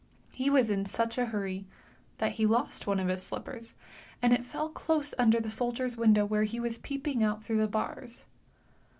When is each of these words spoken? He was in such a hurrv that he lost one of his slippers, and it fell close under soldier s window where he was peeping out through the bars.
He 0.31 0.49
was 0.49 0.71
in 0.71 0.87
such 0.87 1.19
a 1.19 1.27
hurrv 1.27 1.63
that 2.17 2.31
he 2.31 2.47
lost 2.47 2.87
one 2.87 2.99
of 2.99 3.07
his 3.07 3.21
slippers, 3.21 3.75
and 4.19 4.33
it 4.33 4.43
fell 4.43 4.67
close 4.69 5.13
under 5.19 5.47
soldier 5.47 5.85
s 5.85 5.95
window 5.95 6.25
where 6.25 6.45
he 6.45 6.59
was 6.59 6.79
peeping 6.79 7.21
out 7.21 7.43
through 7.43 7.59
the 7.59 7.67
bars. 7.67 8.25